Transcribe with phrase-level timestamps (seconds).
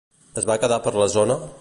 [0.41, 1.41] Es va quedar per la zona?